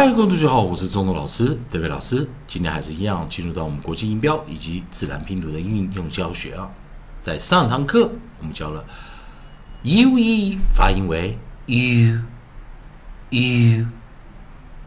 [0.00, 2.28] 嗨，各位同学好，我是中东老师，德伟老师。
[2.46, 6.70] 今天还是一样，进入到我们国际音标以及自然拼读的应用教学啊。
[7.20, 8.08] 在上堂课，
[8.38, 8.84] 我们教了
[9.82, 12.20] u e 发音为 u
[13.30, 13.86] u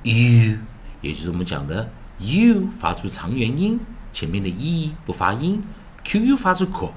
[0.03, 0.57] u，
[1.01, 3.77] 也就是我们讲的 u 发出长元音，
[4.13, 5.61] 前面的 e 不发音
[6.05, 6.93] ，q u 发出口。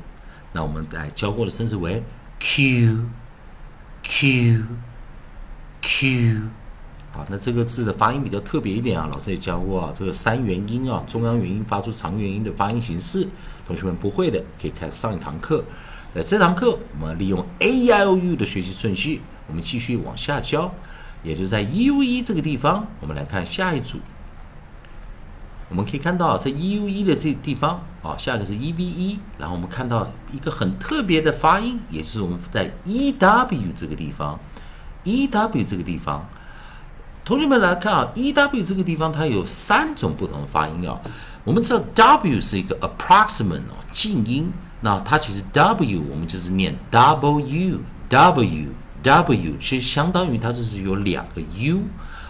[0.52, 2.00] 那我们来教过的生词为
[2.38, 2.96] q
[4.04, 4.62] q
[5.82, 6.42] q。
[7.14, 13.28] 啊，那这个字的发音比较特别一点啊，老师也教过啊，这个三元音啊，中央元音发出长元音的发音形式，
[13.64, 15.62] 同学们不会的可以开始上一堂课。
[16.12, 20.72] 在这堂课，我们利用 a i o u 的学习顺序，我们继续往下教，
[21.22, 23.98] 也就在 u e 这个地方，我们来看下一组。
[25.68, 34.38] 我们可以看到在 u e 的这地方啊，下一个是 e v e，然后我们看到一个很特别的发音，也就是我们在 e w 这个地方
[35.04, 36.28] ，e w 这个地方。
[37.24, 41.00] 同学们来看啊，e w 这个地方它有三种不同的发音啊。
[41.42, 44.52] 我们知道 w 是一个 approximate 哦，静音。
[44.82, 47.78] 那它其实 w 我们就是念 w
[48.10, 48.68] w
[49.02, 51.80] w，其实相当于它就是有两个 u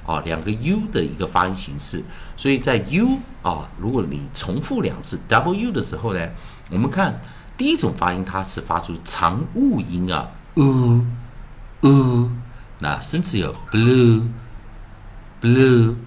[0.06, 2.00] 啊，两个 u 的一个发音形式。
[2.36, 6.20] 所以在 u 啊，如果你重复两次 w 的时候呢，
[6.70, 7.20] 我们看
[7.56, 11.04] 第一种发音它是发出长物音啊，u
[11.80, 12.30] u，
[12.78, 14.22] 那甚至有 blue。
[15.44, 15.98] Blue,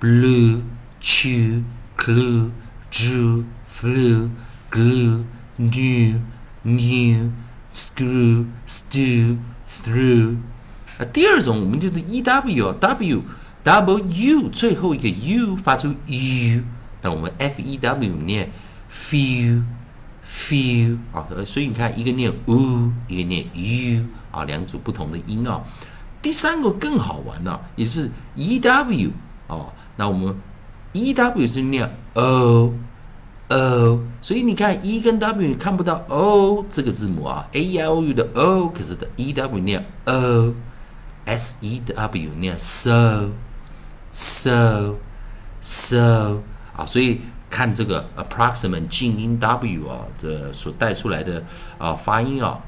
[0.00, 0.62] blue,
[0.98, 1.62] chew,
[1.98, 2.50] clue,
[2.90, 4.30] drew, flew,
[4.70, 5.26] glue,
[5.58, 6.22] new,
[6.64, 7.30] new,
[7.70, 9.36] screw, stew,
[9.68, 10.38] through。
[10.96, 13.22] 啊，第二种我们就是 e w w
[13.62, 16.62] w 最后一个 u 发出 u，
[17.02, 18.50] 那我们 f e w 念
[18.90, 19.62] few
[20.26, 25.60] few 啊，所以你看一个念 u，一个念 u 啊，两组不同的音啊。
[26.26, 29.12] 第三个更好玩了，也是 e w
[29.46, 30.36] 哦，那我们
[30.92, 32.74] e w 是念 o
[33.48, 39.86] o，所以你看 e 跟 w 你看不到 o 这个字母啊，a i o u 的 o，可是的 e w 念
[40.06, 43.30] o，s e w 念 so
[44.10, 44.96] so
[45.60, 46.42] so
[46.76, 51.44] 啊，所以看这个 approximate 静音 w 啊的所带出来的
[51.78, 52.58] 啊发音啊，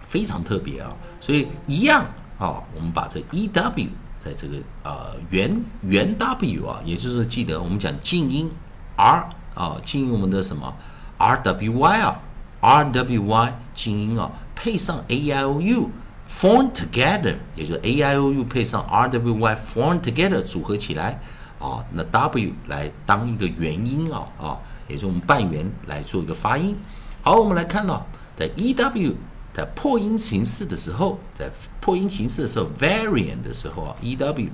[0.00, 2.06] 非常特别啊，所以一样。
[2.38, 8.48] 啊，我们把这 e w 在这个呃元元 w 啊，也就是记得我们讲静音
[8.96, 10.72] r 啊，静音我们的什么
[11.18, 12.20] r w y 啊
[12.60, 15.90] ，r w y 静音啊，配上 a i o u
[16.30, 21.20] form together，也就是 a i o u 配上 r w y form together 组合起来
[21.58, 26.76] 啊，那 w 来当一个元音啊啊，也就我们半元来做一个发音。
[27.22, 28.06] 好，我们来看到
[28.36, 29.16] 在 e w。
[29.58, 34.50] 在破音形式的时候，在破音形式的时候，variant 的时候啊，e w，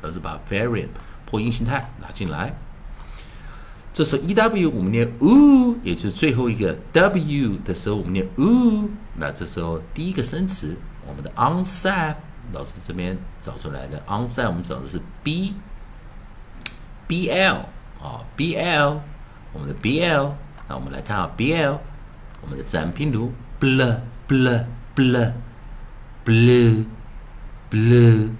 [0.00, 0.88] 而是把 variant
[1.26, 2.56] 破音形态拿进来。
[3.92, 8.88] 这时候 e w 我们念 u，也就是最后一个 w 的时候，我们念 u。
[9.16, 12.14] 那这时候第一个生词，我们的 onset，
[12.54, 15.52] 老师这边找出来的 onset，我们找的是 b
[17.06, 17.56] b l
[18.02, 19.02] 啊 b l，
[19.52, 20.34] 我们的 b l。
[20.66, 21.78] 那我们来看啊 b l，
[22.40, 23.30] 我们的自然拼读。
[23.63, 23.81] bl
[24.27, 24.47] bl
[24.95, 25.17] bl
[26.23, 26.85] blue
[27.69, 28.35] blue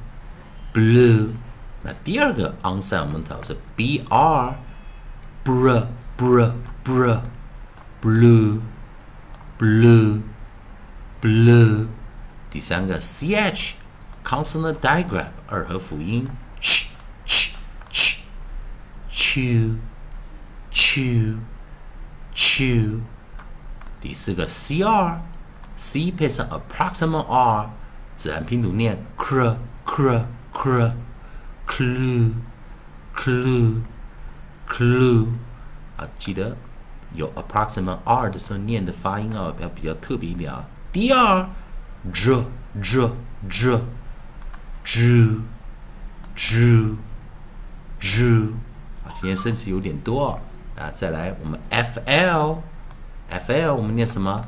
[0.73, 1.33] blue
[1.83, 4.55] 那第二个 onset 我们导是 br
[5.43, 5.85] br
[6.17, 6.51] br
[6.83, 7.21] br
[8.01, 8.61] blue
[9.57, 10.21] blue
[11.21, 11.87] blue
[12.49, 13.73] 第三个 ch
[14.23, 16.27] consonant digraph 二合辅音
[16.59, 16.87] ch
[17.25, 17.51] ch
[17.89, 18.19] ch
[19.09, 19.77] chew
[20.71, 21.37] chew
[22.33, 23.01] chew
[24.04, 27.70] 第四个 c r，c 配上 approximate r，
[28.14, 29.56] 自然拼读念 cr
[29.86, 30.92] cr cr
[31.66, 32.34] clue
[33.16, 33.80] clue
[34.68, 35.26] clue
[35.96, 36.54] 啊，记得
[37.14, 40.62] 有 approximate r 的时候念的发音啊，要比较特别一点啊。
[40.92, 41.48] 第二
[42.12, 42.44] dr
[42.82, 43.10] dr
[43.48, 43.80] dr
[44.84, 45.40] drew
[46.36, 46.98] drew
[47.98, 48.50] drew
[49.02, 50.38] 啊，今天生词有点多
[50.76, 52.58] 啊，再来我们 f l。
[53.28, 54.46] F l 我们念什么？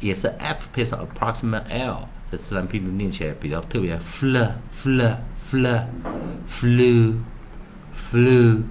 [0.00, 3.96] 也是 f 配上 approximate l，这自然拼读念起来比较特别。
[3.98, 4.36] fl
[4.74, 5.16] fl
[5.48, 5.86] fl
[6.48, 7.16] flu
[7.94, 8.62] flu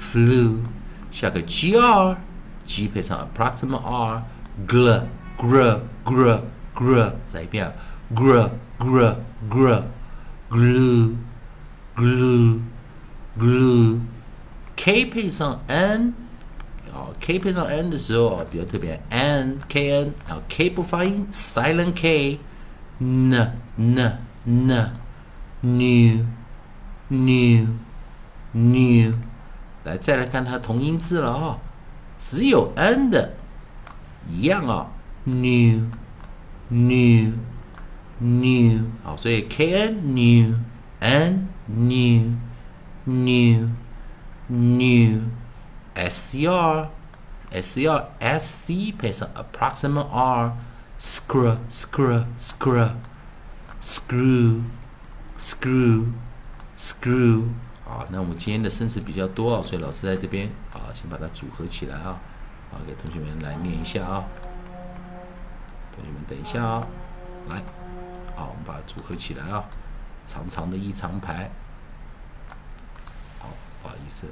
[0.00, 0.56] flu，
[1.10, 5.02] 下个 gr，g 配上 approximate r，gr
[5.36, 6.40] gr gr
[6.74, 7.70] gr，再一遍
[8.14, 9.16] gr gr
[9.50, 9.82] gr
[10.48, 11.16] glue
[11.94, 12.60] glue
[13.38, 16.14] glue，k 配上 n。
[16.96, 26.24] 哦，k 配上 n 的时候比较特别，n k n，然后 k 不发音，silent k，n n n，new
[27.08, 29.12] new，new，
[29.84, 31.58] 来再来看它同音字了啊，
[32.16, 33.34] 只有 n 的，
[34.26, 34.90] 一样啊
[35.24, 35.84] ，new，new，new，
[39.04, 40.54] 好，所以 k n new
[41.00, 42.32] n new
[43.04, 43.68] new
[44.48, 45.20] new
[45.96, 46.90] s c r
[47.50, 50.56] s c r s c 配上 approximate r
[50.98, 52.90] screw screw screw
[53.80, 54.62] screw
[55.38, 56.12] screw
[56.76, 57.48] screw
[57.86, 62.20] 啊，那我们今天的生词比较多啊，所以老师在这边啊，先把它组合起来啊，
[62.72, 64.24] 啊，给同学们来念一下啊。
[65.94, 66.86] 同学们等一下啊，
[67.48, 67.62] 来，
[68.34, 69.64] 好，我们把它组合起来啊，
[70.26, 71.50] 长长的一长排。
[73.38, 73.48] 好，
[73.82, 74.26] 不好意思。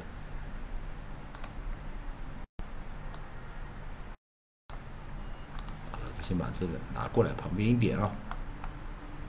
[6.26, 8.11] 先把这个拿过来旁边一点啊，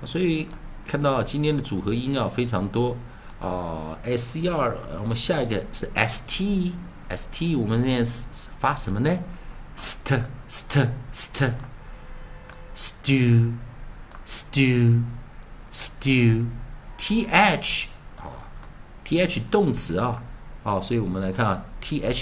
[0.06, 0.47] 所以
[0.86, 2.95] 看到今天的组合音啊非常多
[3.42, 6.74] 啊，s c r，我们下一个是 s t
[7.09, 8.01] s t，我们念
[8.59, 9.19] 发什么呢
[9.75, 10.88] ？st st
[12.74, 13.53] st，stew
[14.25, 15.03] stew
[15.74, 18.31] stew，t h，好
[19.03, 20.24] ，t h 动词啊，
[20.63, 22.13] 哦，所以我们来看啊 thr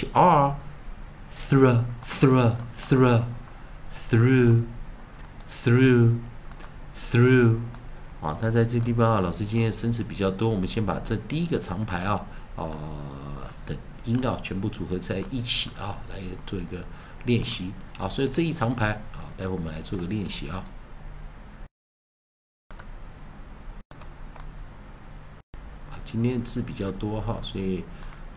[1.32, 3.22] thr thr TH。
[3.94, 4.64] Through
[5.48, 6.18] through
[6.94, 7.58] through
[8.20, 12.26] 啊，那在这地方啊，老师今天生词比较多，我们先把这第一个长排啊，
[12.56, 12.68] 呃
[13.64, 16.84] 的音啊全部组合在一起啊，来做一个
[17.24, 18.08] 练习啊。
[18.08, 20.48] 所以这一长排啊，待会我们来做个练习。
[20.50, 20.64] 啊，
[26.04, 27.84] 今天字比较多哈，所以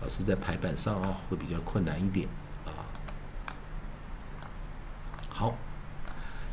[0.02, 2.28] 老师在排版上啊会比较困难一点。
[5.30, 5.56] 好，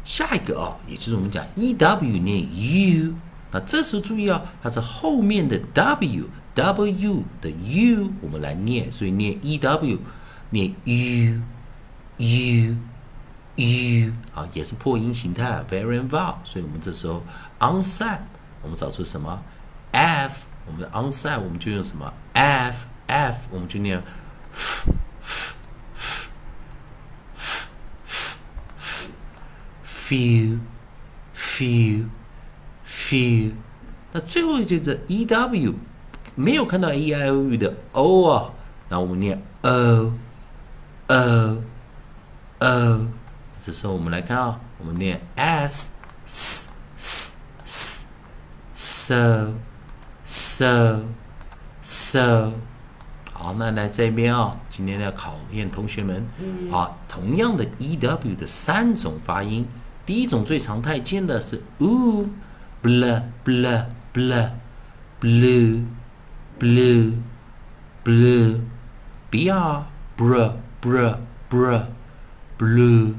[0.05, 3.15] 下一个啊，也就是我们讲 e w 念 u，
[3.51, 9.99] 那这时候注意啊，它是后面的 w w 的 u 我们来念，所以念 e w
[10.51, 11.41] 念 u
[12.19, 12.77] u
[13.57, 17.23] u 啊，也是破音形态 v a r i a n vowel，所以我们这时候
[17.59, 18.21] on side
[18.63, 19.43] 我们找出什么
[19.93, 24.03] f，我们的 on side 我们就用什么 f f，我们就念。
[30.07, 30.59] Feel
[31.35, 32.05] feel
[32.87, 33.53] feel，
[34.13, 35.75] 那最后就是 e w，
[36.35, 38.53] 没有看到 e i o u 的 o 啊，
[38.91, 40.13] 那我们念 o
[41.09, 41.63] o
[42.59, 43.07] o，
[43.59, 45.95] 这时候我们来看啊，我们念 s
[46.27, 48.07] s s s
[48.75, 49.55] so
[50.23, 51.01] so
[51.83, 52.53] so，
[53.33, 56.27] 好，那来这边啊，今天要考验同学们。
[56.71, 59.67] 啊，同样的 e w 的三种发音。
[60.07, 62.29] 第一种最常态见的是 u
[62.83, 63.05] bl
[63.45, 63.67] bl
[64.13, 64.33] bl
[65.21, 65.85] blue
[66.59, 67.13] blue
[68.05, 68.61] blue
[69.31, 69.81] br
[70.11, 70.53] br
[70.83, 71.17] br
[71.49, 71.79] br
[72.59, 73.15] blue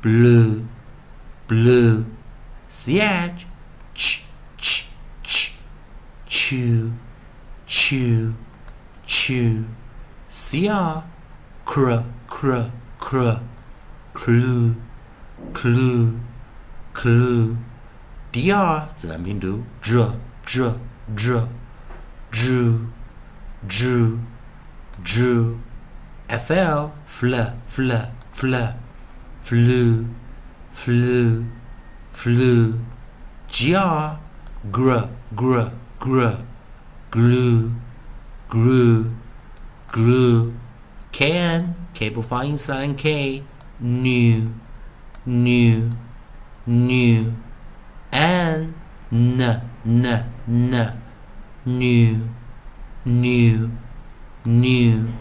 [0.00, 0.64] blue
[1.46, 2.04] blue
[2.70, 2.94] ch
[3.94, 4.22] ch
[4.52, 4.84] ch
[5.26, 5.52] ch
[6.26, 6.92] ch
[7.66, 8.34] chew
[9.06, 9.64] chew
[10.28, 10.84] cr
[11.66, 13.40] cr cr cr
[14.14, 14.74] clue
[15.52, 16.12] clue
[16.92, 17.56] clue
[18.32, 20.14] dr 自然拼读 dr
[20.44, 20.78] dr
[21.14, 21.48] dr
[22.30, 22.86] drew
[23.66, 24.18] drew
[25.02, 25.58] drew
[26.28, 27.34] fl fl
[27.66, 27.92] fl
[28.32, 28.54] fl
[29.42, 30.04] flew
[30.72, 31.44] flew
[32.12, 32.74] flew
[33.48, 34.18] gr
[34.70, 36.36] gr gr gr
[37.10, 37.72] glue
[38.48, 39.06] grew
[39.90, 40.52] glue
[41.10, 43.42] can k 不发音三 k
[43.78, 44.48] new
[45.28, 45.90] new
[46.66, 47.34] new
[48.10, 48.74] and
[49.12, 49.40] n
[49.84, 51.02] n n.
[51.66, 52.30] New
[53.04, 53.70] new
[54.46, 55.12] new.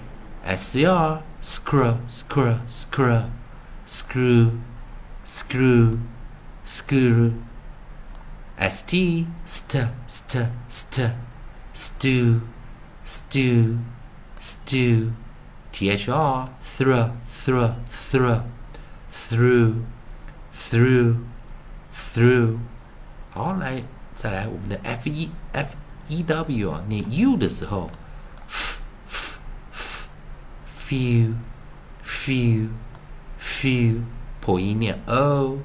[0.55, 3.23] Scr screw screw screw.
[3.85, 4.61] Screw
[5.23, 5.99] screw
[6.63, 7.33] screw.
[8.57, 11.15] St st st st.
[11.73, 12.41] Stew
[13.03, 13.79] stew
[14.39, 15.13] stew.
[15.69, 15.99] Thr
[16.61, 18.43] through through through
[19.09, 19.85] through
[20.69, 21.17] through
[21.93, 22.57] through，
[23.33, 23.83] 好，来
[24.13, 25.75] 再来我们的 f e f
[26.09, 27.89] e w 啊，念 u 的时候
[28.47, 29.39] ，f f
[29.75, 30.07] f
[30.69, 31.35] few
[32.03, 32.69] few
[33.39, 34.01] few，
[34.41, 35.59] 破音念 o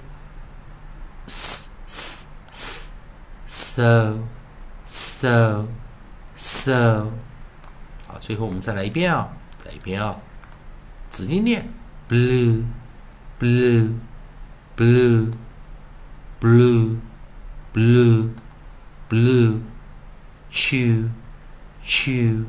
[1.27, 2.93] s s s
[3.47, 4.19] so
[4.87, 5.67] so
[6.35, 7.11] so，
[8.07, 9.29] 好，最后我们再来一遍啊，
[9.65, 10.17] 再一遍啊，
[11.11, 11.69] 直接念
[12.09, 12.65] blue
[13.39, 13.95] blue
[14.77, 15.31] blue,
[16.41, 17.01] blue,
[17.73, 18.35] blue,
[19.09, 19.63] blue,
[20.51, 21.11] chew,
[21.83, 22.47] chew,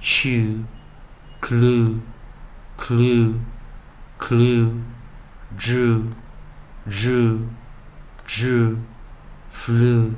[0.00, 0.64] chew,
[1.40, 2.02] clue,
[2.76, 3.40] clue,
[4.18, 4.82] clue,
[5.56, 6.10] drew,
[6.88, 7.48] drew,
[8.26, 8.78] drew,
[9.48, 10.16] flew,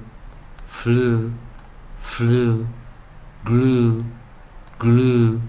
[0.67, 1.33] flew,
[1.99, 2.67] flew,
[3.45, 4.03] glue,
[4.79, 5.41] glue,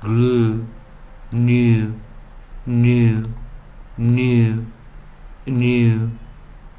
[0.00, 0.66] glue,
[1.32, 2.00] new,
[2.66, 3.22] new,
[3.96, 4.66] new,
[5.46, 6.10] new,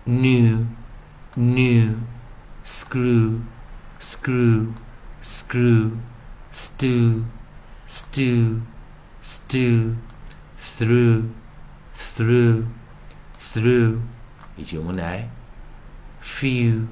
[0.06, 0.68] new,
[1.36, 2.02] new,
[2.64, 3.42] screw,
[4.00, 4.74] screw,
[5.22, 5.98] screw,
[6.52, 7.26] stew,
[7.86, 8.62] stew,
[9.22, 9.98] stew,
[10.58, 11.34] through,
[11.94, 12.68] through,
[13.38, 14.02] through.
[14.58, 15.30] 이제 오나이.
[16.28, 16.88] few,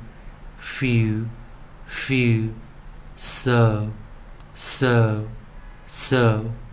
[0.58, 1.30] few,
[1.86, 2.56] few,
[3.16, 3.92] so,
[4.54, 5.28] so,
[5.86, 6.65] so.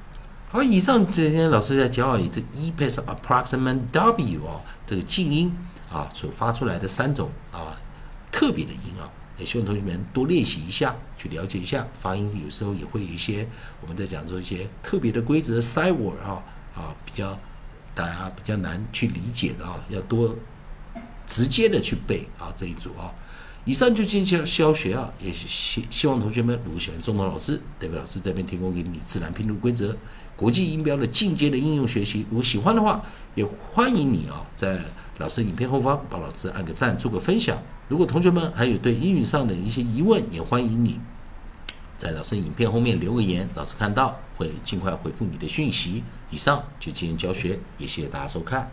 [0.52, 5.50] 好，以上这些老师在教你这 e p a s approximate w 啊，这个静音
[5.90, 7.80] 啊所发出来的三种啊
[8.30, 13.48] 特别的音啊，也希望同学们多练习一下，去了解一下发音，有时候也会有一些
[13.80, 16.44] 我们在讲说一些特别的规则 side word 啊
[16.74, 17.32] 啊比较
[17.94, 20.36] 大家比较难去理解的啊，要多
[21.26, 23.08] 直接的去背啊这一组啊。
[23.64, 29.96] 以上就进行教学啊，也希希望同学们如果喜欢中东老师，代表老师这边提供给你自然拼读规则、
[30.34, 32.26] 国际音标的进阶的应用学习。
[32.28, 33.00] 如果喜欢的话，
[33.36, 34.80] 也欢迎你啊，在
[35.18, 37.56] 老师影片后方帮老师按个赞，做个分享。
[37.88, 40.98] 如果同学们还有对英语上的一些疑问，也欢迎你
[41.96, 46.02] 在老师影片后面留个言，老师看到会尽快回复你的讯息。
[46.30, 48.68] 以上就进行教学，也谢谢大家收看。